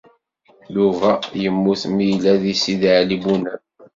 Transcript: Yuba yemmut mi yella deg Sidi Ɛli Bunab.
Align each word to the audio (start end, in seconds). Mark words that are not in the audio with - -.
Yuba 0.75 1.09
yemmut 1.41 1.81
mi 1.93 2.03
yella 2.09 2.33
deg 2.43 2.55
Sidi 2.61 2.89
Ɛli 2.99 3.17
Bunab. 3.23 3.61